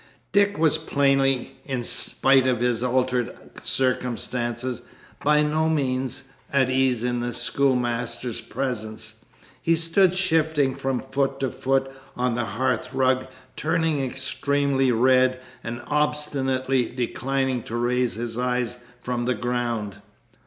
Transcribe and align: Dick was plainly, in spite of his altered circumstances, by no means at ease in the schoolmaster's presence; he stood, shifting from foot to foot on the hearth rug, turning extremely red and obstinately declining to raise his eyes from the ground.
Dick 0.31 0.57
was 0.57 0.79
plainly, 0.79 1.57
in 1.63 1.83
spite 1.83 2.47
of 2.47 2.59
his 2.59 2.81
altered 2.81 3.37
circumstances, 3.63 4.81
by 5.23 5.43
no 5.43 5.69
means 5.69 6.23
at 6.51 6.71
ease 6.71 7.03
in 7.03 7.19
the 7.19 7.35
schoolmaster's 7.35 8.41
presence; 8.41 9.17
he 9.61 9.75
stood, 9.75 10.15
shifting 10.15 10.73
from 10.73 11.01
foot 11.01 11.39
to 11.41 11.51
foot 11.51 11.91
on 12.17 12.33
the 12.33 12.45
hearth 12.45 12.95
rug, 12.95 13.27
turning 13.55 14.03
extremely 14.03 14.91
red 14.91 15.39
and 15.63 15.83
obstinately 15.85 16.87
declining 16.89 17.61
to 17.61 17.75
raise 17.75 18.15
his 18.15 18.39
eyes 18.39 18.79
from 19.01 19.25
the 19.25 19.35
ground. 19.35 19.97